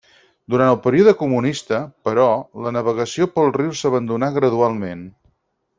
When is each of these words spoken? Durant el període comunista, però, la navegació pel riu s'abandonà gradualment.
Durant 0.53 0.71
el 0.75 0.79
període 0.85 1.13
comunista, 1.19 1.81
però, 2.09 2.25
la 2.67 2.75
navegació 2.79 3.29
pel 3.37 3.55
riu 3.61 3.79
s'abandonà 3.83 4.35
gradualment. 4.41 5.11